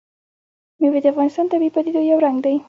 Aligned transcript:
مېوې 0.79 0.99
د 1.01 1.05
افغانستان 1.13 1.45
د 1.47 1.51
طبیعي 1.53 1.73
پدیدو 1.75 2.01
یو 2.11 2.19
رنګ 2.25 2.37
دی. 2.45 2.55